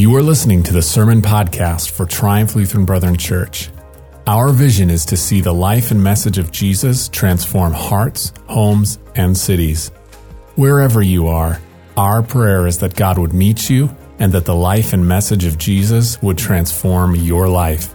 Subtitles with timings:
[0.00, 3.68] You are listening to the Sermon Podcast for Triumph Lutheran Brethren Church.
[4.26, 9.36] Our vision is to see the life and message of Jesus transform hearts, homes, and
[9.36, 9.90] cities.
[10.56, 11.60] Wherever you are,
[11.98, 15.58] our prayer is that God would meet you and that the life and message of
[15.58, 17.94] Jesus would transform your life.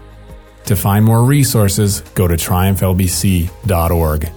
[0.66, 4.30] To find more resources, go to triumphlbc.org.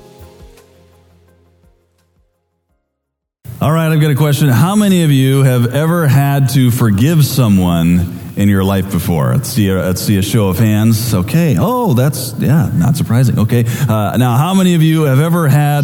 [3.61, 4.49] All right, I've got a question.
[4.51, 9.35] How many of you have ever had to forgive someone in your life before?
[9.35, 11.13] Let's see, a, let's see a show of hands.
[11.13, 11.57] Okay.
[11.59, 13.37] Oh, that's, yeah, not surprising.
[13.37, 13.65] Okay.
[13.67, 15.83] Uh, now, how many of you have ever had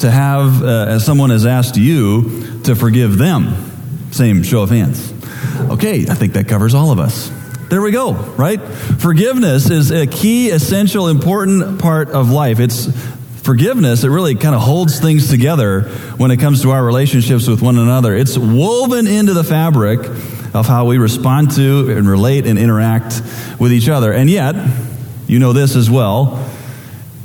[0.00, 3.54] to have, uh, as someone has asked you, to forgive them?
[4.10, 5.10] Same show of hands.
[5.70, 7.30] Okay, I think that covers all of us.
[7.70, 8.60] There we go, right?
[8.60, 12.60] Forgiveness is a key, essential, important part of life.
[12.60, 12.86] It's
[13.44, 15.82] forgiveness, it really kind of holds things together
[16.16, 18.16] when it comes to our relationships with one another.
[18.16, 20.00] It's woven into the fabric
[20.54, 23.22] of how we respond to and relate and interact
[23.60, 24.12] with each other.
[24.12, 24.54] And yet,
[25.26, 26.50] you know this as well,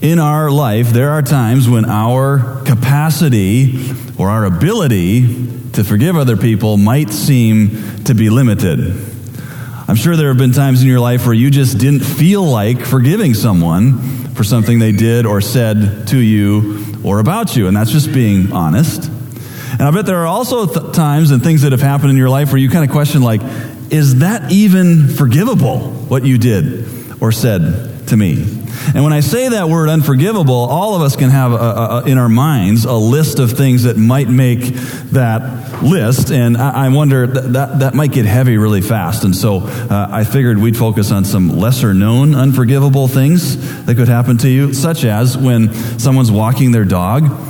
[0.02, 6.38] in our life, there are times when our capacity or our ability to forgive other
[6.38, 8.80] people might seem to be limited.
[9.88, 12.82] I'm sure there have been times in your life where you just didn't feel like
[12.82, 17.68] forgiving someone for something they did or said to you or about you.
[17.68, 19.04] And that's just being honest.
[19.04, 22.30] And I bet there are also th- times and things that have happened in your
[22.30, 23.42] life where you kind of question, like,
[23.90, 28.59] is that even forgivable, what you did or said to me?
[28.94, 32.18] And when I say that word unforgivable, all of us can have a, a, in
[32.18, 34.62] our minds a list of things that might make
[35.12, 36.32] that list.
[36.32, 39.24] And I, I wonder that, that, that might get heavy really fast.
[39.24, 44.08] And so uh, I figured we'd focus on some lesser known unforgivable things that could
[44.08, 47.50] happen to you, such as when someone's walking their dog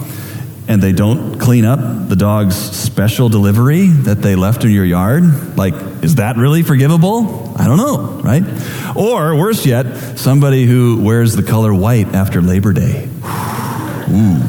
[0.70, 5.58] and they don't clean up the dog's special delivery that they left in your yard,
[5.58, 7.54] like, is that really forgivable?
[7.58, 8.44] I don't know, right?
[8.96, 13.10] Or worse yet, somebody who wears the color white after Labor Day.
[14.12, 14.40] Ooh,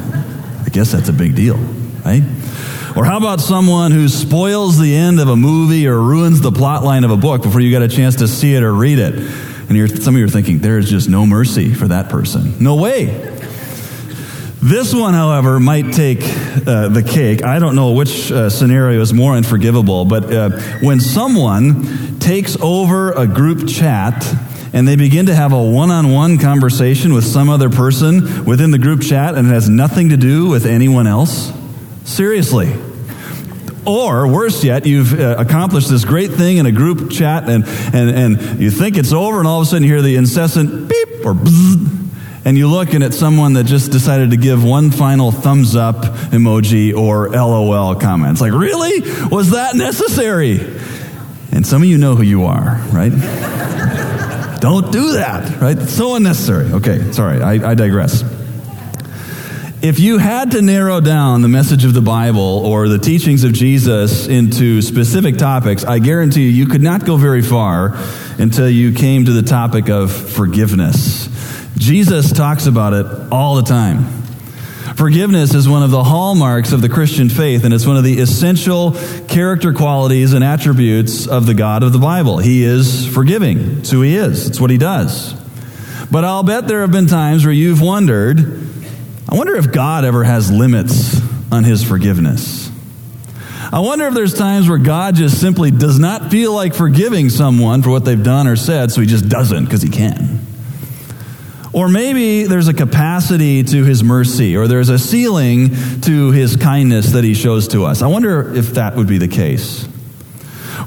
[0.64, 2.22] I guess that's a big deal, right?
[2.96, 6.84] Or how about someone who spoils the end of a movie or ruins the plot
[6.84, 9.14] line of a book before you get a chance to see it or read it?
[9.14, 12.62] And you're some of you are thinking, there is just no mercy for that person.
[12.62, 13.39] No way.
[14.62, 17.42] This one, however, might take uh, the cake.
[17.42, 20.50] I don't know which uh, scenario is more unforgivable, but uh,
[20.82, 24.22] when someone takes over a group chat
[24.74, 28.70] and they begin to have a one on one conversation with some other person within
[28.70, 31.50] the group chat and it has nothing to do with anyone else,
[32.04, 32.70] seriously.
[33.86, 38.10] Or worse yet, you've uh, accomplished this great thing in a group chat and, and,
[38.10, 41.24] and you think it's over, and all of a sudden you hear the incessant beep
[41.24, 41.99] or bzzz
[42.44, 45.96] and you look and it's someone that just decided to give one final thumbs up
[46.32, 48.40] emoji or LOL comments.
[48.40, 49.00] Like, really?
[49.28, 50.60] Was that necessary?
[51.52, 53.10] And some of you know who you are, right?
[54.60, 55.76] Don't do that, right?
[55.76, 56.72] It's so unnecessary.
[56.72, 58.22] Okay, sorry, I, I digress.
[59.82, 63.54] If you had to narrow down the message of the Bible or the teachings of
[63.54, 67.96] Jesus into specific topics, I guarantee you, you could not go very far
[68.38, 71.28] until you came to the topic of forgiveness.
[71.76, 74.04] Jesus talks about it all the time.
[74.96, 78.20] Forgiveness is one of the hallmarks of the Christian faith, and it's one of the
[78.20, 78.94] essential
[79.28, 82.38] character qualities and attributes of the God of the Bible.
[82.38, 83.78] He is forgiving.
[83.78, 85.34] It's who He is, it's what He does.
[86.10, 88.38] But I'll bet there have been times where you've wondered,
[89.28, 91.20] I wonder if God ever has limits
[91.52, 92.70] on His forgiveness.
[93.72, 97.82] I wonder if there's times where God just simply does not feel like forgiving someone
[97.82, 100.40] for what they've done or said, so He just doesn't because He can.
[101.72, 105.70] Or maybe there's a capacity to his mercy, or there's a ceiling
[106.02, 108.02] to his kindness that he shows to us.
[108.02, 109.88] I wonder if that would be the case.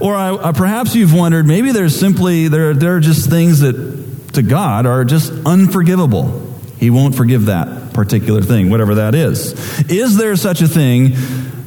[0.01, 4.33] Or I, uh, perhaps you've wondered, maybe there's simply, there, there are just things that
[4.33, 6.53] to God are just unforgivable.
[6.77, 9.53] He won't forgive that particular thing, whatever that is.
[9.89, 11.13] Is there such a thing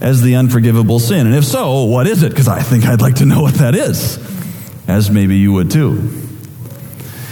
[0.03, 1.26] as the unforgivable sin?
[1.26, 2.31] And if so, what is it?
[2.31, 4.19] Because I think I'd like to know what that is,
[4.87, 6.25] as maybe you would too.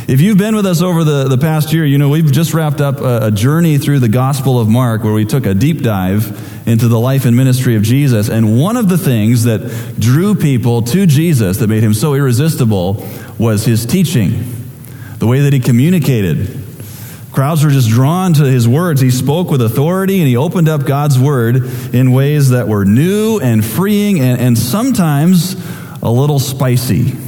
[0.06, 2.83] If you've been with us over the, the past year, you know we've just wrapped
[2.83, 6.69] up a, a, journey through the Gospel of Mark where we took a deep dive
[6.69, 8.29] into the life and ministry of Jesus.
[8.29, 13.03] And one of the things that drew people to Jesus that made him so irresistible
[13.39, 14.45] was his teaching,
[15.21, 16.62] the way that he communicated.
[17.33, 19.00] Crowds were just drawn to his words.
[19.00, 21.57] He spoke with authority and he opened up God's word
[21.95, 25.55] in ways that were new and freeing and, and sometimes
[26.03, 27.24] a little spicy.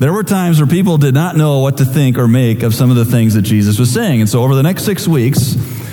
[0.00, 2.88] There were times where people did not know what to think or make of some
[2.88, 4.22] of the things that Jesus was saying.
[4.22, 5.52] And so, over the next six weeks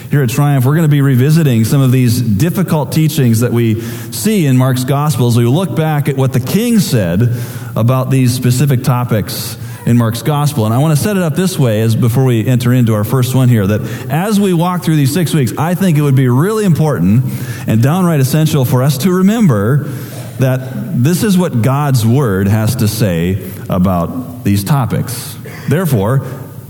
[0.10, 3.82] here at Triumph, we're going to be revisiting some of these difficult teachings that we
[3.82, 5.36] see in Mark's Gospels.
[5.36, 7.22] We look back at what the king said
[7.76, 10.66] about these specific topics in Mark's gospel.
[10.66, 13.04] And I want to set it up this way as before we enter into our
[13.04, 16.16] first one here that as we walk through these six weeks, I think it would
[16.16, 17.26] be really important
[17.68, 19.92] and downright essential for us to remember
[20.40, 25.36] that this is what God's word has to say about these topics.
[25.68, 26.20] Therefore,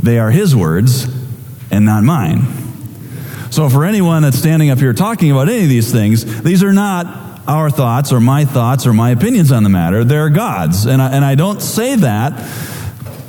[0.02, 1.06] they are his words
[1.72, 2.42] and not mine.
[3.52, 6.74] So, for anyone that's standing up here talking about any of these things, these are
[6.74, 10.04] not our thoughts or my thoughts or my opinions on the matter.
[10.04, 10.86] They're God's.
[10.86, 12.34] And I, and I don't say that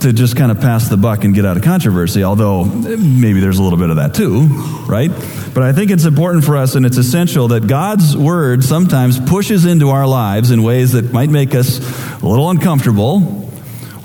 [0.00, 3.40] to just kind of pass the buck and get out of controversy, although eh, maybe
[3.40, 4.42] there's a little bit of that too,
[4.86, 5.10] right?
[5.54, 9.64] But I think it's important for us and it's essential that God's word sometimes pushes
[9.64, 11.78] into our lives in ways that might make us
[12.22, 13.50] a little uncomfortable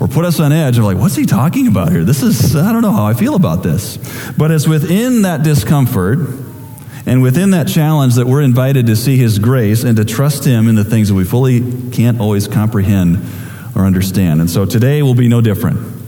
[0.00, 2.02] or put us on edge of like, what's he talking about here?
[2.02, 3.96] This is, I don't know how I feel about this.
[4.36, 6.18] But it's within that discomfort
[7.06, 10.68] and within that challenge that we're invited to see his grace and to trust him
[10.68, 13.18] in the things that we fully can't always comprehend
[13.74, 14.40] or understand.
[14.40, 16.02] And so today will be no different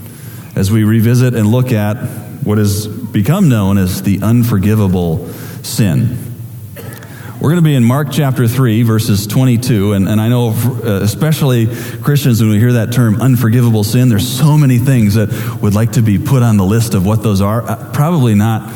[0.55, 1.97] as we revisit and look at
[2.45, 5.29] what has become known as the unforgivable
[5.63, 6.17] sin.
[7.35, 9.93] We're going to be in Mark chapter 3, verses 22.
[9.93, 14.27] And, and I know, uh, especially Christians, when we hear that term unforgivable sin, there's
[14.27, 17.43] so many things that would like to be put on the list of what those
[17.43, 17.63] are.
[17.63, 18.73] Uh, probably not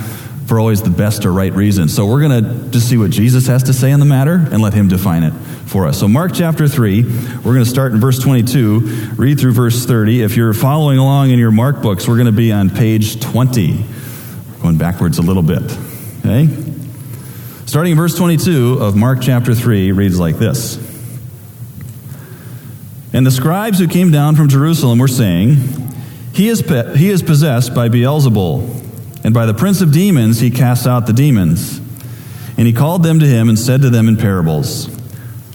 [0.46, 1.88] for always the best or right reason.
[1.88, 4.60] So we're going to just see what Jesus has to say on the matter and
[4.60, 5.32] let him define it
[5.70, 6.00] for us.
[6.00, 10.22] So, Mark chapter 3, we're going to start in verse 22, read through verse 30.
[10.22, 13.84] If you're following along in your Mark books, we're going to be on page 20,
[14.62, 15.62] going backwards a little bit.
[16.20, 16.48] Okay?
[17.66, 20.76] Starting in verse 22 of Mark chapter 3, reads like this
[23.12, 25.56] And the scribes who came down from Jerusalem were saying,
[26.32, 26.60] He is,
[26.96, 31.12] he is possessed by Beelzebul and by the prince of demons he casts out the
[31.12, 31.78] demons.
[32.58, 34.99] And he called them to him and said to them in parables,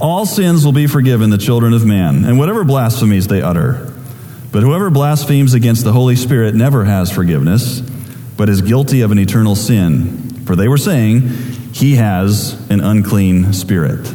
[0.00, 3.92] all sins will be forgiven the children of man, and whatever blasphemies they utter.
[4.50, 7.80] But whoever blasphemes against the Holy Spirit never has forgiveness,
[8.36, 10.44] but is guilty of an eternal sin.
[10.46, 11.28] For they were saying,
[11.72, 14.14] He has an unclean spirit.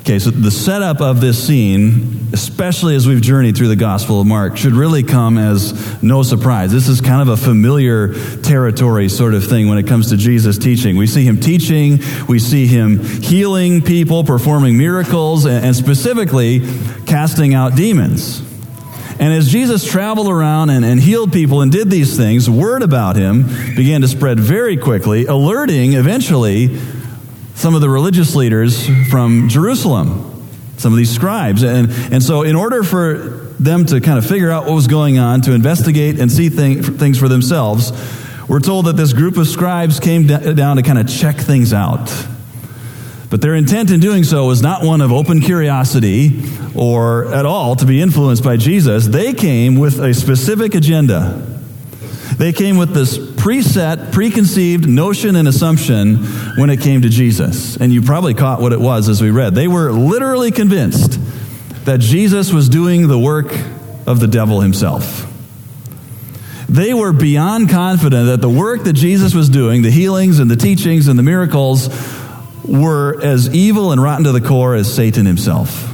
[0.00, 4.26] Okay, so the setup of this scene, especially as we've journeyed through the Gospel of
[4.26, 6.72] Mark, should really come as no surprise.
[6.72, 10.58] This is kind of a familiar territory sort of thing when it comes to Jesus
[10.58, 10.96] teaching.
[10.96, 16.66] We see him teaching, we see him healing people, performing miracles, and specifically
[17.06, 18.40] casting out demons.
[19.20, 23.14] And as Jesus traveled around and, and, healed people and did these things, word about
[23.14, 23.44] him
[23.76, 26.76] began to spread very quickly, alerting eventually
[27.54, 30.33] some of the religious leaders from Jerusalem,
[30.84, 31.62] some of these scribes.
[31.62, 33.14] And, and so, in order for
[33.58, 36.82] them to kind of figure out what was going on, to investigate and see thing,
[36.82, 37.90] things for themselves,
[38.46, 42.12] we're told that this group of scribes came down to kind of check things out.
[43.30, 46.42] But their intent in doing so was not one of open curiosity
[46.74, 49.06] or at all to be influenced by Jesus.
[49.06, 51.50] They came with a specific agenda.
[52.36, 57.76] They came with this preset, preconceived notion and assumption when it came to Jesus.
[57.76, 59.54] And you probably caught what it was as we read.
[59.54, 61.18] They were literally convinced
[61.84, 63.52] that Jesus was doing the work
[64.06, 65.30] of the devil himself.
[66.68, 70.56] They were beyond confident that the work that Jesus was doing, the healings and the
[70.56, 71.88] teachings and the miracles,
[72.64, 75.93] were as evil and rotten to the core as Satan himself.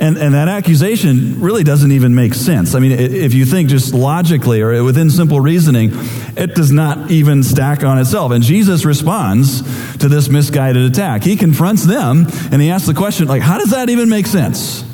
[0.00, 2.76] And, and that accusation really doesn't even make sense.
[2.76, 5.90] I mean, if you think just logically or within simple reasoning,
[6.36, 8.30] it does not even stack on itself.
[8.30, 9.62] And Jesus responds
[9.98, 11.24] to this misguided attack.
[11.24, 14.84] He confronts them and he asks the question, like, how does that even make sense?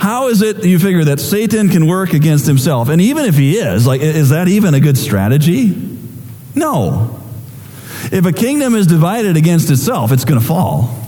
[0.00, 2.88] How is it you figure that Satan can work against himself?
[2.88, 5.76] And even if he is, like, is that even a good strategy?
[6.54, 7.20] No.
[8.10, 10.99] If a kingdom is divided against itself, it's going to fall.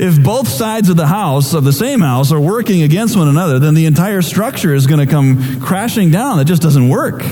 [0.00, 3.58] If both sides of the house, of the same house, are working against one another,
[3.58, 6.40] then the entire structure is going to come crashing down.
[6.40, 7.22] It just doesn't work.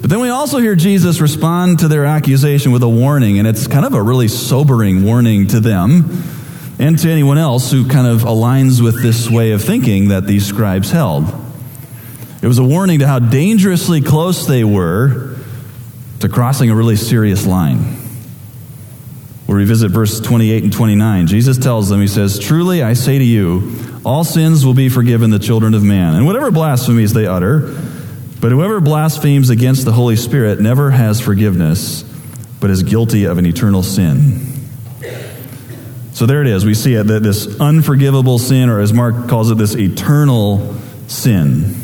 [0.00, 3.66] But then we also hear Jesus respond to their accusation with a warning, and it's
[3.66, 6.22] kind of a really sobering warning to them
[6.78, 10.44] and to anyone else who kind of aligns with this way of thinking that these
[10.44, 11.24] scribes held.
[12.42, 15.36] It was a warning to how dangerously close they were
[16.20, 18.03] to crossing a really serious line.
[19.54, 21.28] We'll revisit verse 28 and 29.
[21.28, 25.30] Jesus tells them, He says, Truly I say to you, all sins will be forgiven
[25.30, 27.60] the children of man, and whatever blasphemies they utter.
[28.40, 32.02] But whoever blasphemes against the Holy Spirit never has forgiveness,
[32.58, 34.40] but is guilty of an eternal sin.
[36.14, 36.66] So there it is.
[36.66, 40.74] We see it that this unforgivable sin, or as Mark calls it, this eternal
[41.06, 41.76] sin.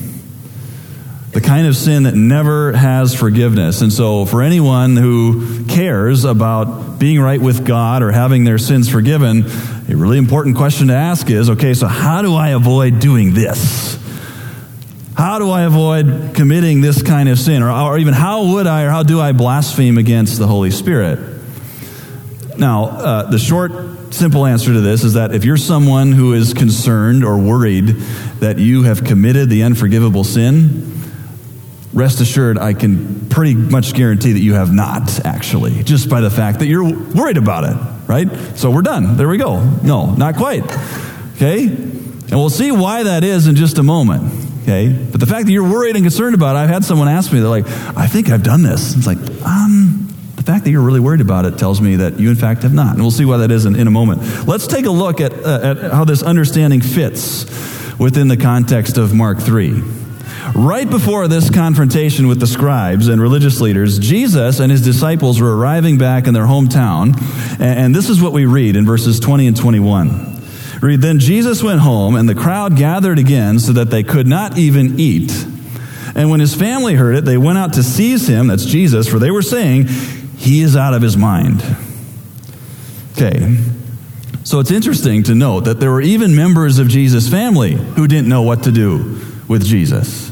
[1.33, 3.83] The kind of sin that never has forgiveness.
[3.83, 8.89] And so, for anyone who cares about being right with God or having their sins
[8.89, 9.45] forgiven,
[9.89, 13.97] a really important question to ask is okay, so how do I avoid doing this?
[15.15, 17.63] How do I avoid committing this kind of sin?
[17.63, 21.19] Or, or even how would I or how do I blaspheme against the Holy Spirit?
[22.57, 23.73] Now, uh, the short,
[24.13, 27.87] simple answer to this is that if you're someone who is concerned or worried
[28.41, 31.00] that you have committed the unforgivable sin,
[31.93, 36.31] rest assured, I can pretty much guarantee that you have not, actually, just by the
[36.31, 37.77] fact that you're worried about it,
[38.09, 38.29] right?
[38.57, 39.17] So we're done.
[39.17, 39.63] There we go.
[39.83, 40.65] No, not quite.
[41.35, 41.67] Okay?
[41.67, 44.63] And we'll see why that is in just a moment.
[44.63, 44.93] Okay?
[44.93, 47.41] But the fact that you're worried and concerned about it, I've had someone ask me,
[47.41, 47.67] they're like,
[47.97, 48.95] I think I've done this.
[48.95, 50.07] It's like, um,
[50.37, 52.73] the fact that you're really worried about it tells me that you, in fact, have
[52.73, 52.93] not.
[52.95, 54.47] And we'll see why that is in, in a moment.
[54.47, 57.45] Let's take a look at, uh, at how this understanding fits
[57.99, 60.00] within the context of Mark 3.
[60.55, 65.57] Right before this confrontation with the scribes and religious leaders, Jesus and his disciples were
[65.57, 67.15] arriving back in their hometown.
[67.61, 70.41] And this is what we read in verses 20 and 21.
[70.83, 74.59] Read, Then Jesus went home, and the crowd gathered again so that they could not
[74.59, 75.31] even eat.
[76.15, 79.19] And when his family heard it, they went out to seize him, that's Jesus, for
[79.19, 79.87] they were saying,
[80.37, 81.63] He is out of his mind.
[83.13, 83.57] Okay.
[84.43, 88.29] So it's interesting to note that there were even members of Jesus' family who didn't
[88.29, 90.30] know what to do with Jesus.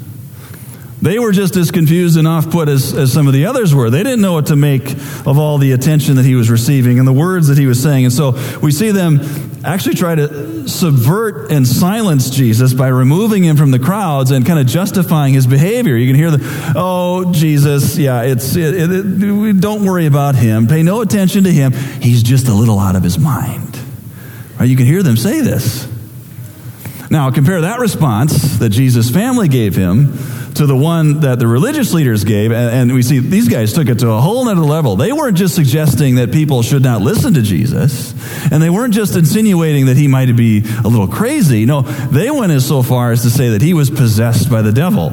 [1.01, 3.89] They were just as confused and off put as, as some of the others were.
[3.89, 7.07] They didn't know what to make of all the attention that he was receiving and
[7.07, 8.05] the words that he was saying.
[8.05, 9.21] And so we see them
[9.65, 14.59] actually try to subvert and silence Jesus by removing him from the crowds and kind
[14.59, 15.97] of justifying his behavior.
[15.97, 20.67] You can hear the, oh, Jesus, yeah, it's, it, it, it, don't worry about him.
[20.67, 21.73] Pay no attention to him.
[21.73, 23.79] He's just a little out of his mind.
[24.59, 24.69] Right?
[24.69, 25.87] You can hear them say this.
[27.09, 30.19] Now, compare that response that Jesus' family gave him
[30.59, 32.53] to the one that the religious leaders gave.
[32.53, 34.97] And, and, we see these guys took it to a whole other level.
[34.97, 38.13] They weren't just suggesting that people should not listen to Jesus,
[38.53, 41.65] and they weren't just insinuating that he might be a little crazy.
[41.65, 44.73] No, they went as so far as to say that he was possessed by the
[44.73, 45.11] devil.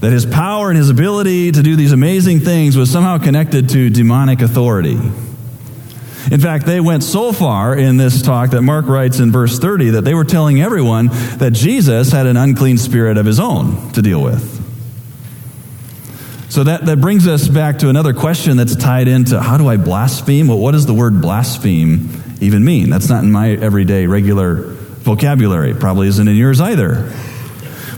[0.00, 3.90] That his power and his ability to do these amazing things was somehow connected to
[3.90, 4.98] demonic authority.
[6.30, 9.90] In fact, they went so far in this talk that Mark writes in verse 30
[9.90, 11.06] that they were telling everyone
[11.38, 14.64] that Jesus had an unclean spirit of his own to deal with.
[16.50, 19.76] So that, that brings us back to another question that's tied into how do I
[19.76, 20.48] blaspheme?
[20.48, 22.08] Well, what does the word blaspheme
[22.40, 22.90] even mean?
[22.90, 24.62] That's not in my everyday regular
[25.06, 25.74] vocabulary.
[25.74, 27.12] Probably isn't in yours either.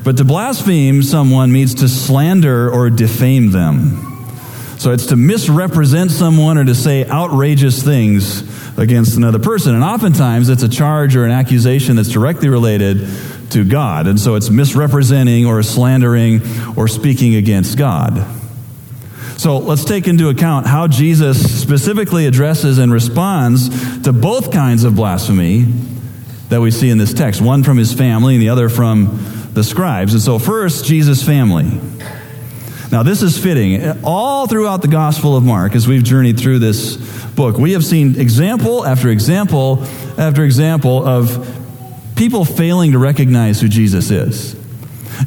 [0.02, 4.07] But to blaspheme someone means to slander or defame them.
[4.78, 8.42] So it's to misrepresent someone or to say outrageous things
[8.78, 9.75] against another person.
[9.75, 13.08] And oftentimes it's a charge or an accusation that's directly related
[13.50, 14.06] to God.
[14.06, 16.42] And so it's misrepresenting or slandering
[16.76, 18.25] or speaking against God.
[19.37, 24.94] So let's take into account how Jesus specifically addresses and responds to both kinds of
[24.94, 25.64] blasphemy
[26.49, 29.62] that we see in this text one from his family and the other from the
[29.62, 30.12] scribes.
[30.12, 31.80] And so, first, Jesus' family.
[32.90, 34.02] Now, this is fitting.
[34.02, 36.97] All throughout the Gospel of Mark, as we've journeyed through this
[37.35, 39.85] book, we have seen example after example
[40.16, 41.47] after example of
[42.16, 44.54] people failing to recognize who Jesus is.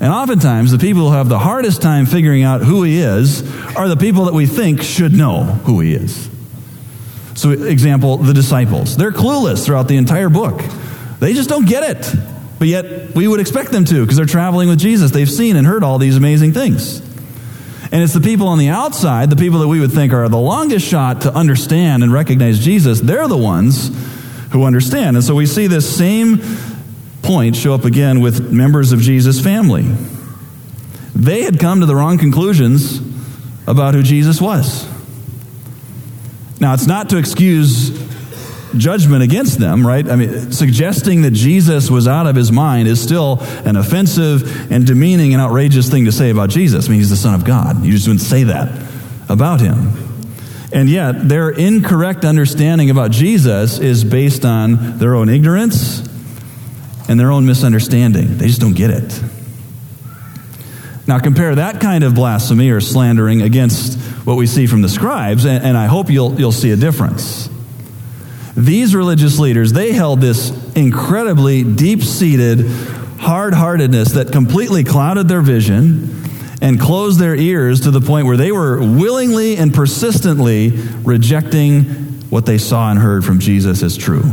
[0.02, 3.44] And oftentimes, the people who have the hardest time figuring out who he is
[3.76, 6.30] are the people that we think should know who he is.
[7.36, 8.98] So, example, the disciples.
[8.98, 10.62] They're clueless throughout the entire book.
[11.20, 12.16] They just don't get it.
[12.58, 15.12] But yet, we would expect them to because they're traveling with Jesus.
[15.12, 17.11] They've seen and heard all these amazing things.
[17.92, 20.38] And it's the people on the outside, the people that we would think are the
[20.38, 23.92] longest shot to understand and recognize Jesus, they're the ones
[24.52, 25.18] who understand.
[25.18, 26.42] And so we see this same
[27.22, 29.84] point show up again with members of Jesus' family.
[31.14, 33.00] They had come to the wrong conclusions
[33.68, 34.88] about who Jesus was.
[36.60, 37.90] Now, it's not to excuse
[38.78, 40.08] judgment against them, right?
[40.08, 44.86] I mean, suggesting that Jesus was out of his mind is still an offensive and
[44.86, 46.88] demeaning and outrageous thing to say about Jesus.
[46.88, 47.84] I mean, he's the Son of God.
[47.84, 48.90] You just wouldn't say that
[49.30, 50.12] about him.
[50.74, 56.00] And yet, their incorrect understanding about Jesus is based on their own ignorance
[57.10, 58.38] and their own misunderstanding.
[58.38, 59.22] They just don't get it.
[61.08, 65.46] Now, compare that kind of blasphemy or slandering against what we see from the scribes,
[65.46, 67.50] and, and I hope you'll, you'll see a difference.
[68.56, 72.68] These religious leaders, they held this incredibly deep seated
[73.20, 76.24] hard heartedness that completely clouded their vision
[76.62, 80.72] and closed their ears to the point where they were willingly and persistently
[81.04, 81.84] rejecting
[82.30, 84.24] what they saw and heard from Jesus as true.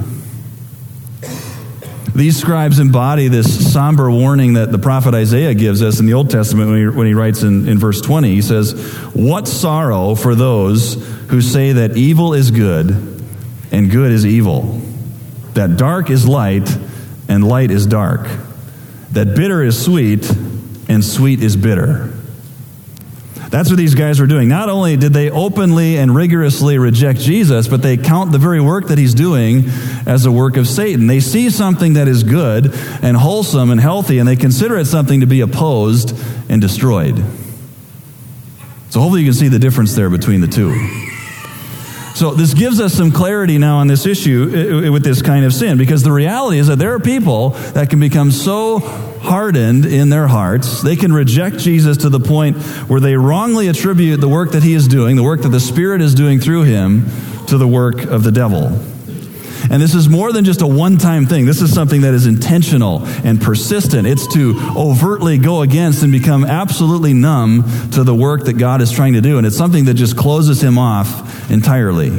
[2.15, 6.31] These scribes embody this somber warning that the prophet Isaiah gives us in the Old
[6.31, 8.31] Testament when he, when he writes in, in verse 20.
[8.31, 8.73] He says,
[9.15, 10.95] What sorrow for those
[11.29, 13.18] who say that evil is good
[13.71, 14.81] and good is evil,
[15.55, 16.69] that dark is light
[17.29, 18.29] and light is dark,
[19.13, 20.31] that bitter is sweet
[20.89, 22.13] and sweet is bitter.
[23.51, 24.49] That's what these guys were doing.
[24.49, 28.89] Not only did they openly and rigorously reject Jesus, but they count the very work
[28.89, 29.65] that he's doing
[30.07, 31.07] as a work of Satan.
[31.07, 35.21] They see something that is good and wholesome and healthy, and they consider it something
[35.21, 36.15] to be opposed
[36.51, 37.17] and destroyed.
[38.91, 41.08] So hopefully you can see the difference there between the two.
[42.19, 45.79] So this gives us some clarity now on this issue with this kind of sin
[45.79, 50.27] because the reality is that there are people that can become so hardened in their
[50.27, 52.57] hearts, they can reject Jesus to the point
[52.89, 56.01] where they wrongly attribute the work that he is doing, the work that the Spirit
[56.01, 57.05] is doing through him,
[57.47, 58.98] to the work of the devil.
[59.71, 61.47] And this is more than just a one time thing.
[61.47, 64.07] This is something that is intentional and persistent.
[64.07, 68.91] It's to overtly go against and become absolutely numb to the work that God is
[68.91, 69.39] trying to do.
[69.39, 72.11] And it's something that just closes him off entirely.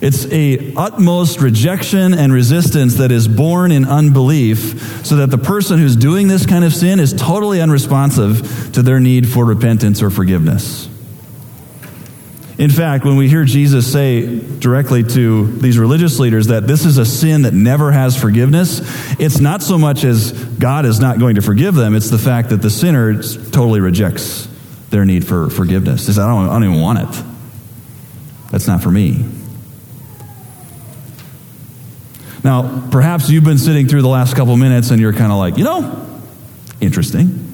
[0.00, 5.78] It's a utmost rejection and resistance that is born in unbelief so that the person
[5.78, 10.10] who's doing this kind of sin is totally unresponsive to their need for repentance or
[10.10, 10.87] forgiveness.
[12.58, 16.98] In fact, when we hear Jesus say directly to these religious leaders that this is
[16.98, 18.80] a sin that never has forgiveness,
[19.20, 22.50] it's not so much as God is not going to forgive them, it's the fact
[22.50, 24.48] that the sinner totally rejects
[24.90, 26.06] their need for forgiveness.
[26.06, 27.24] Says, I don't, I don't even want it.
[28.50, 29.24] That's not for me.
[32.42, 35.58] Now, perhaps you've been sitting through the last couple minutes and you're kind of like,
[35.58, 36.08] you know,
[36.80, 37.52] interesting.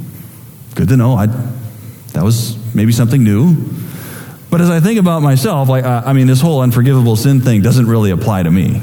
[0.74, 1.14] Good to know.
[1.14, 3.54] I, that was maybe something new.
[4.54, 7.60] But as I think about myself, like, I, I mean, this whole unforgivable sin thing
[7.60, 8.80] doesn't really apply to me.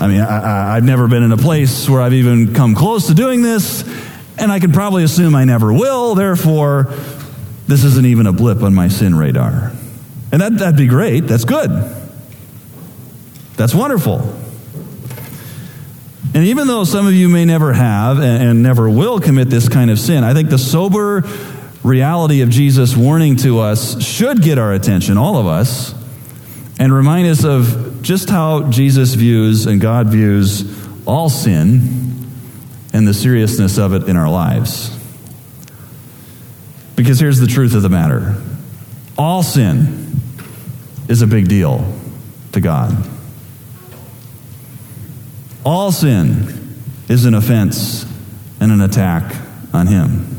[0.00, 3.14] I mean, I, have never been in a place where I've even come close to
[3.14, 3.84] doing this,
[4.36, 6.16] and I can probably assume I never will.
[6.16, 6.92] Therefore,
[7.68, 9.70] this isn't even a blip on my sin radar.
[10.32, 11.20] And that, that'd be great.
[11.28, 11.70] That's good.
[13.56, 14.22] That's wonderful.
[16.34, 19.68] And even though some of you may never have and, and never will commit this
[19.68, 21.22] kind of sin, I think the sober
[21.82, 25.94] reality of Jesus' warning to us should get our attention, all of us,
[26.78, 30.64] and remind us of just how Jesus views and God views
[31.06, 32.26] all sin
[32.92, 34.96] and the seriousness of it in our lives.
[36.96, 38.40] Because here's the truth of the matter
[39.16, 40.20] all sin
[41.08, 41.92] is a big deal
[42.52, 43.08] to God.
[45.64, 46.76] All sin
[47.08, 48.04] is an offense
[48.60, 49.34] and an attack
[49.72, 50.37] on Him.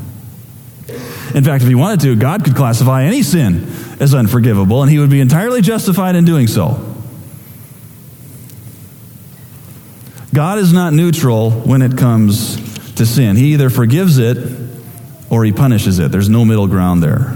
[1.35, 3.67] In fact, if He wanted to, God could classify any sin
[3.99, 6.85] as unforgivable, and He would be entirely justified in doing so.
[10.33, 12.55] God is not neutral when it comes
[12.95, 13.35] to sin.
[13.35, 14.37] He either forgives it
[15.29, 16.11] or He punishes it.
[16.11, 17.35] There's no middle ground there.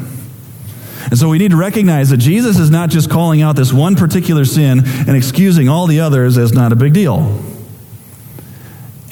[1.10, 3.95] And so we need to recognize that Jesus is not just calling out this one
[3.95, 7.43] particular sin and excusing all the others as not a big deal.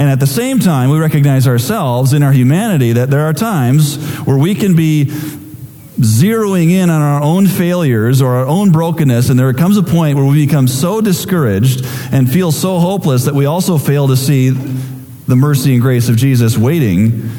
[0.01, 3.97] And at the same time, we recognize ourselves in our humanity that there are times
[4.21, 9.37] where we can be zeroing in on our own failures or our own brokenness, and
[9.37, 13.45] there comes a point where we become so discouraged and feel so hopeless that we
[13.45, 17.29] also fail to see the mercy and grace of Jesus waiting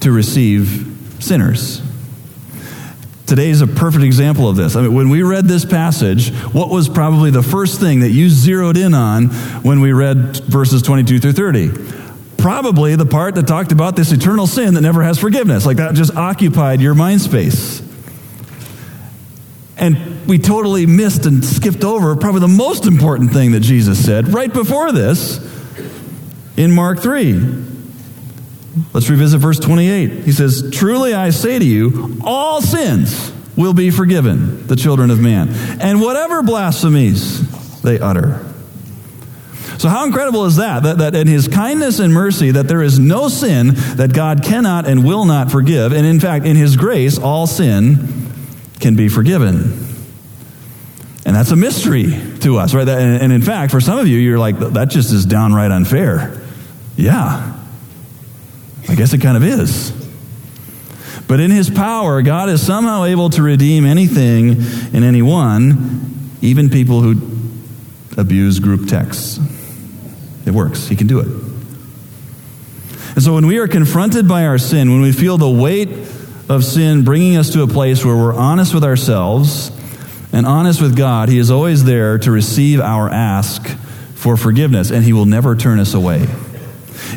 [0.00, 1.82] to receive sinners.
[3.32, 4.76] Today is a perfect example of this.
[4.76, 8.28] I mean, when we read this passage, what was probably the first thing that you
[8.28, 9.28] zeroed in on
[9.62, 11.70] when we read verses 22 through 30?
[12.36, 15.64] Probably the part that talked about this eternal sin that never has forgiveness.
[15.64, 17.80] Like that just occupied your mind space.
[19.78, 24.28] And we totally missed and skipped over probably the most important thing that Jesus said
[24.28, 25.38] right before this
[26.58, 27.61] in Mark 3.
[28.92, 30.24] Let's revisit verse 28.
[30.24, 35.20] He says, Truly I say to you, all sins will be forgiven the children of
[35.20, 35.48] man,
[35.80, 38.46] and whatever blasphemies they utter.
[39.78, 40.84] So, how incredible is that?
[40.84, 40.98] that?
[40.98, 45.04] That in his kindness and mercy, that there is no sin that God cannot and
[45.04, 45.92] will not forgive.
[45.92, 48.30] And in fact, in his grace, all sin
[48.80, 49.88] can be forgiven.
[51.24, 52.88] And that's a mystery to us, right?
[52.88, 56.40] And in fact, for some of you, you're like, that just is downright unfair.
[56.96, 57.58] Yeah.
[58.88, 59.92] I guess it kind of is.
[61.28, 64.56] But in his power, God is somehow able to redeem anything
[64.92, 67.12] and anyone, even people who
[68.16, 69.38] abuse group texts.
[70.44, 70.88] It works.
[70.88, 71.28] He can do it.
[73.14, 75.90] And so when we are confronted by our sin, when we feel the weight
[76.48, 79.70] of sin bringing us to a place where we're honest with ourselves
[80.32, 83.66] and honest with God, He is always there to receive our ask
[84.14, 86.26] for forgiveness, and He will never turn us away.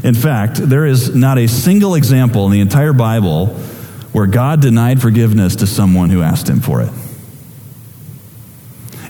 [0.06, 3.48] In fact, there is not a single example in the entire Bible
[4.12, 6.92] where God denied forgiveness to someone who asked Him for it.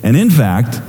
[0.01, 0.79] And in fact,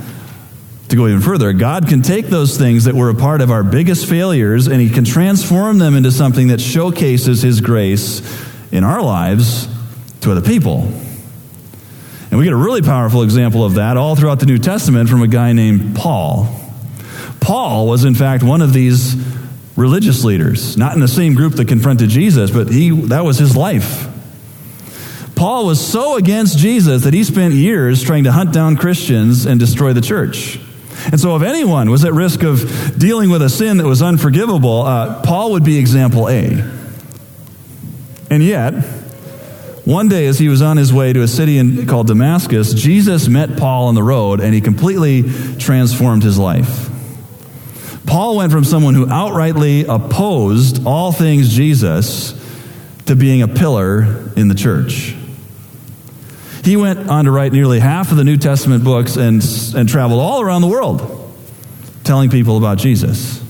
[0.87, 3.65] to go even further, God can take those things that were a part of our
[3.65, 8.21] biggest failures and He can transform them into something that showcases His grace
[8.71, 9.67] in our lives
[10.21, 10.83] to other people.
[12.31, 15.21] And we get a really powerful example of that all throughout the New Testament from
[15.21, 16.47] a guy named Paul.
[17.41, 19.26] Paul was, in fact, one of these
[19.77, 23.55] religious leaders, not in the same group that confronted Jesus, but he, that was his
[23.55, 24.09] life.
[25.35, 29.59] Paul was so against Jesus that he spent years trying to hunt down Christians and
[29.59, 30.59] destroy the church.
[31.05, 34.81] And so, if anyone was at risk of dealing with a sin that was unforgivable,
[34.81, 36.67] uh, Paul would be example A.
[38.31, 38.73] And yet,
[39.85, 43.27] one day as he was on his way to a city in, called Damascus, Jesus
[43.27, 45.23] met Paul on the road and he completely
[45.59, 46.86] transformed his life.
[48.07, 52.33] Paul went from someone who outrightly opposed all things Jesus
[53.05, 55.15] to being a pillar in the church.
[56.63, 59.43] He went on to write nearly half of the New Testament books and,
[59.75, 61.13] and traveled all around the world
[62.03, 63.43] telling people about Jesus.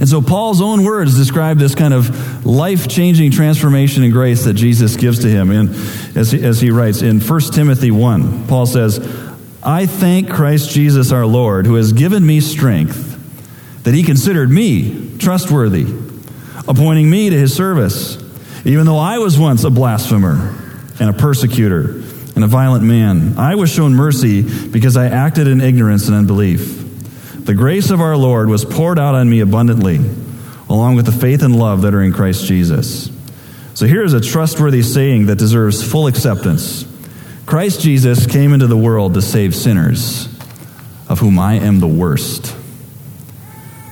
[0.00, 4.54] And so Paul's own words describe this kind of life changing transformation and grace that
[4.54, 5.50] Jesus gives to him.
[5.50, 5.70] And
[6.16, 8.98] as he, as he writes in 1 Timothy 1, Paul says,
[9.62, 13.07] I thank Christ Jesus our Lord, who has given me strength,
[13.88, 15.86] that he considered me trustworthy,
[16.68, 18.22] appointing me to his service,
[18.66, 20.54] even though I was once a blasphemer
[21.00, 21.92] and a persecutor
[22.34, 23.38] and a violent man.
[23.38, 26.84] I was shown mercy because I acted in ignorance and unbelief.
[27.46, 29.98] The grace of our Lord was poured out on me abundantly,
[30.68, 33.10] along with the faith and love that are in Christ Jesus.
[33.72, 36.84] So here is a trustworthy saying that deserves full acceptance
[37.46, 40.26] Christ Jesus came into the world to save sinners,
[41.08, 42.57] of whom I am the worst.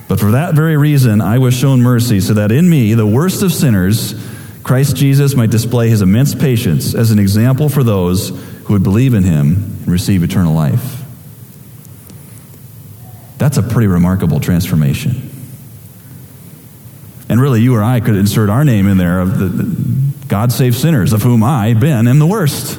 [0.09, 3.43] But for that very reason, I was shown mercy, so that in me, the worst
[3.43, 4.15] of sinners,
[4.63, 8.29] Christ Jesus might display his immense patience as an example for those
[8.65, 11.03] who would believe in him and receive eternal life.
[13.39, 15.31] That's a pretty remarkable transformation.
[17.29, 20.53] And really, you or I could insert our name in there of the, the God
[20.53, 22.79] save sinners, of whom I, Ben, am the worst.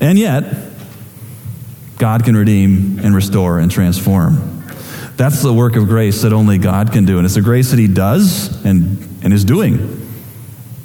[0.00, 0.44] And yet,
[1.98, 4.59] God can redeem and restore and transform.
[5.20, 7.18] That's the work of grace that only God can do.
[7.18, 10.00] And it's a grace that He does and, and is doing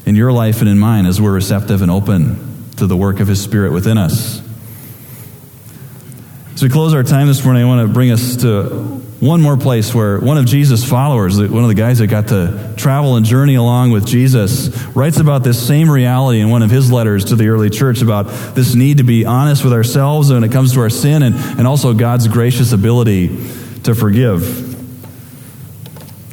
[0.06, 3.30] in your life and in mine as we're receptive and open to the work of
[3.30, 4.42] His Spirit within us.
[6.54, 8.66] As we close our time this morning, I want to bring us to
[9.22, 12.74] one more place where one of Jesus' followers, one of the guys that got to
[12.76, 16.92] travel and journey along with Jesus, writes about this same reality in one of his
[16.92, 20.52] letters to the early church about this need to be honest with ourselves when it
[20.52, 24.44] comes to our sin and, and also God's gracious ability to forgive.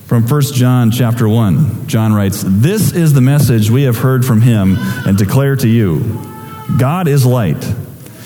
[0.07, 4.43] From 1 John chapter 1, John writes, This is the message we have heard from
[4.43, 6.21] him and declare to you
[6.79, 7.65] God is light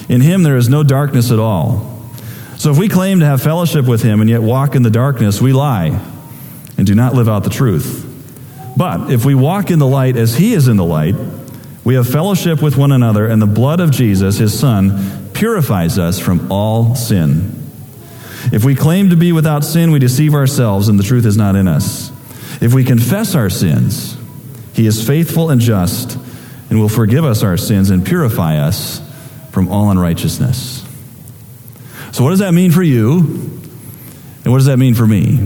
[0.09, 1.93] in him there is no darkness at all.
[2.57, 5.41] So if we claim to have fellowship with him and yet walk in the darkness,
[5.41, 6.01] we lie
[6.79, 8.05] and do not live out the truth.
[8.77, 11.15] But if we walk in the light as he is in the light,
[11.85, 16.19] we have fellowship with one another, and the blood of Jesus, his son, purifies us
[16.19, 17.66] from all sin.
[18.53, 21.57] If we claim to be without sin, we deceive ourselves, and the truth is not
[21.57, 22.11] in us.
[22.63, 24.17] If we confess our sins,
[24.73, 26.19] he is faithful and just
[26.69, 29.01] and will forgive us our sins and purify us
[29.51, 30.85] from all unrighteousness.
[32.13, 33.19] So, what does that mean for you?
[34.45, 35.39] And what does that mean for me?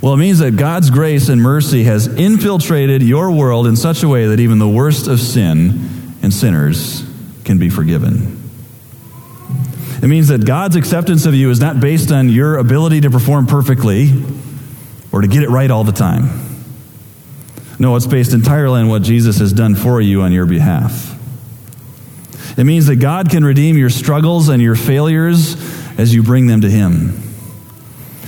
[0.00, 4.08] Well, it means that God's grace and mercy has infiltrated your world in such a
[4.08, 7.04] way that even the worst of sin and sinners
[7.44, 8.37] can be forgiven.
[10.02, 13.46] It means that God's acceptance of you is not based on your ability to perform
[13.46, 14.12] perfectly
[15.10, 16.48] or to get it right all the time.
[17.78, 21.14] No, it's based entirely on what Jesus has done for you on your behalf.
[22.58, 25.56] It means that God can redeem your struggles and your failures
[25.98, 27.22] as you bring them to Him.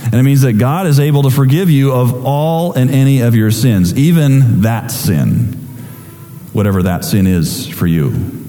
[0.05, 3.35] And it means that God is able to forgive you of all and any of
[3.35, 5.53] your sins, even that sin,
[6.53, 8.40] whatever that sin is for you.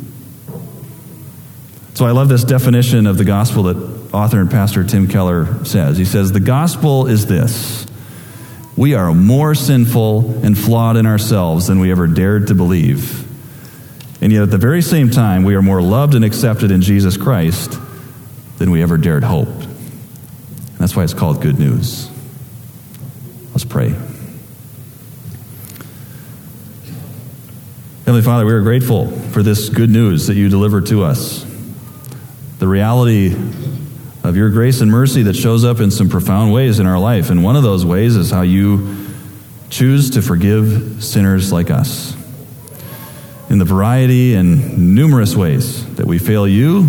[1.94, 5.98] So I love this definition of the gospel that author and pastor Tim Keller says.
[5.98, 7.86] He says, The gospel is this
[8.76, 13.28] we are more sinful and flawed in ourselves than we ever dared to believe.
[14.22, 17.16] And yet, at the very same time, we are more loved and accepted in Jesus
[17.16, 17.78] Christ
[18.58, 19.48] than we ever dared hope.
[19.48, 22.08] And that's why it's called good news.
[23.50, 23.90] Let's pray.
[28.06, 31.51] Heavenly Father, we are grateful for this good news that you deliver to us.
[32.62, 33.34] The reality
[34.22, 37.28] of your grace and mercy that shows up in some profound ways in our life.
[37.28, 39.08] And one of those ways is how you
[39.68, 42.14] choose to forgive sinners like us.
[43.50, 46.84] In the variety and numerous ways that we fail you,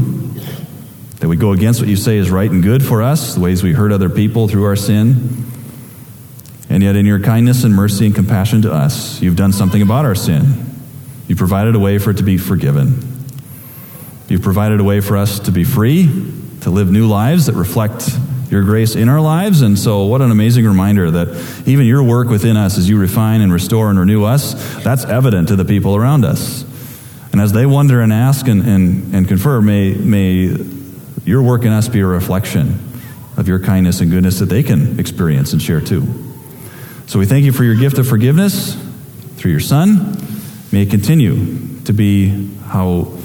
[1.21, 3.63] that we go against what you say is right and good for us, the ways
[3.63, 5.43] we hurt other people through our sin.
[6.69, 10.05] And yet, in your kindness and mercy and compassion to us, you've done something about
[10.05, 10.69] our sin.
[11.27, 13.12] You provided a way for it to be forgiven.
[14.27, 16.07] You've provided a way for us to be free
[16.61, 18.09] to live new lives that reflect
[18.49, 19.61] your grace in our lives.
[19.61, 23.41] And so, what an amazing reminder that even your work within us as you refine
[23.41, 26.63] and restore and renew us, that's evident to the people around us.
[27.31, 30.55] And as they wonder and ask and, and, and confer, may, may
[31.25, 32.79] your work in us be a reflection
[33.35, 36.05] of your kindness and goodness that they can experience and share too.
[37.07, 38.75] So, we thank you for your gift of forgiveness
[39.35, 40.15] through your Son.
[40.71, 43.17] May it continue to be how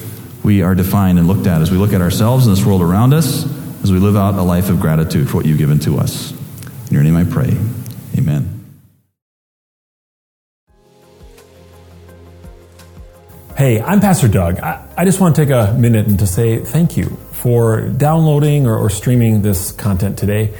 [0.48, 3.12] we are defined and looked at as we look at ourselves and this world around
[3.12, 3.44] us,
[3.82, 6.32] as we live out a life of gratitude for what you've given to us.
[6.88, 7.54] In your name I pray.
[8.16, 8.64] Amen.
[13.58, 14.58] Hey, I'm Pastor Doug.
[14.60, 18.66] I, I, just want to take a minute and to say thank you for downloading
[18.66, 20.54] or, or streaming this content today.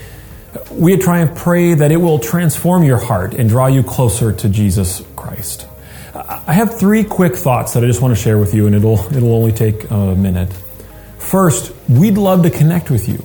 [0.70, 4.48] We at Triumph pray that it will transform your heart and draw you closer to
[4.51, 5.67] Jesus Christ.
[6.29, 8.99] I have three quick thoughts that I just want to share with you, and it'll,
[9.17, 10.53] it'll only take a minute.
[11.19, 13.23] First, we'd love to connect with you.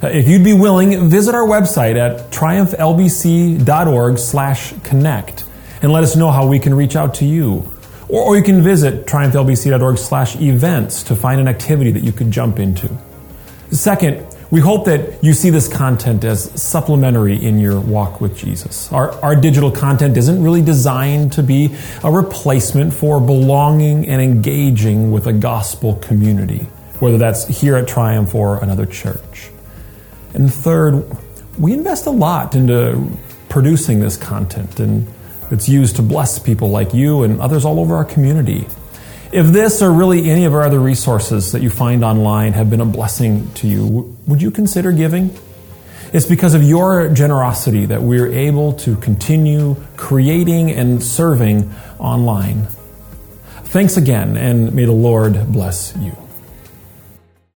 [0.00, 5.44] Uh, if you'd be willing, visit our website at triumphlbc.org slash connect
[5.82, 7.68] and let us know how we can reach out to you.
[8.08, 12.30] Or, or you can visit triumphlbc.org slash events to find an activity that you could
[12.30, 12.88] jump into.
[13.70, 18.92] Second, we hope that you see this content as supplementary in your walk with Jesus.
[18.92, 25.10] Our, our digital content isn't really designed to be a replacement for belonging and engaging
[25.10, 26.66] with a gospel community,
[27.00, 29.50] whether that's here at Triumph or another church.
[30.34, 31.04] And third,
[31.58, 33.08] we invest a lot into
[33.48, 35.06] producing this content, and
[35.50, 38.66] it's used to bless people like you and others all over our community.
[39.34, 42.80] If this or really any of our other resources that you find online have been
[42.80, 45.36] a blessing to you, would you consider giving?
[46.12, 52.68] It's because of your generosity that we're able to continue creating and serving online.
[53.64, 56.16] Thanks again, and may the Lord bless you.